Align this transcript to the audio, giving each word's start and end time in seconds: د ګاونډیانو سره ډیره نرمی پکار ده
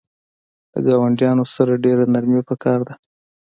د 0.71 0.75
ګاونډیانو 0.85 1.43
سره 1.55 1.73
ډیره 1.83 2.03
نرمی 2.13 2.41
پکار 2.49 2.79
ده 2.87 2.93